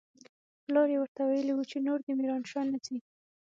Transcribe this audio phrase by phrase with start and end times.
[0.63, 2.97] پلار يې ورته ويلي و چې نور دې ميرانشاه نه ځي.